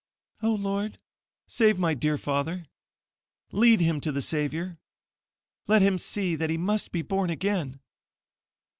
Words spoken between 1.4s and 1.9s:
save